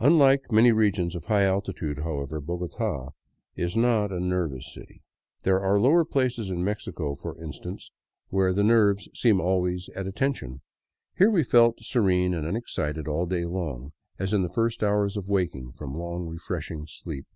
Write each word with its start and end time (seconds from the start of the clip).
Unlike 0.00 0.50
many 0.50 0.72
regions 0.72 1.14
of 1.14 1.26
high 1.26 1.44
altitude, 1.44 2.00
however, 2.00 2.40
Bogota 2.40 3.10
is 3.54 3.76
not 3.76 4.10
a 4.10 4.62
city. 4.62 5.00
There 5.44 5.60
are 5.60 5.78
lower 5.78 6.04
places 6.04 6.50
in 6.50 6.64
Mexico, 6.64 7.14
for 7.14 7.40
instance, 7.40 7.92
24 8.30 8.52
THE 8.52 8.54
CLOISTERED 8.62 8.64
CITY 8.64 8.64
where 8.64 8.64
the 8.64 8.64
nerves 8.98 9.08
seem 9.14 9.40
always 9.40 9.88
at 9.94 10.08
a 10.08 10.10
tension. 10.10 10.62
Here 11.16 11.30
we 11.30 11.44
felt 11.44 11.84
serene 11.84 12.34
and 12.34 12.44
unexcited 12.48 13.06
all 13.06 13.26
day 13.26 13.44
long 13.44 13.92
as 14.18 14.32
in 14.32 14.42
the 14.42 14.50
first 14.52 14.82
hours 14.82 15.16
of 15.16 15.28
waking 15.28 15.70
from 15.70 15.94
long 15.96 16.26
refreshing 16.26 16.88
sleep. 16.88 17.26